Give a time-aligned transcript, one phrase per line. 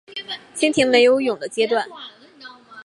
[0.55, 1.87] 蜻蜓没有蛹的阶段。